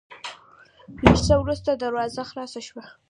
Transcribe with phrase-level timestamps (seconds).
[1.03, 2.83] لېږ څه ورورسته دروازه خلاصه شوه،